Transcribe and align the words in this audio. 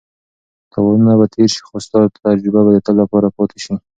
تاوانونه 0.71 1.13
به 1.19 1.25
تېر 1.33 1.49
شي 1.55 1.61
خو 1.67 1.75
ستا 1.85 1.99
تجربه 2.25 2.61
به 2.65 2.71
د 2.73 2.77
تل 2.85 2.95
لپاره 3.01 3.27
پاتې 3.37 3.57
شي. 3.63 3.75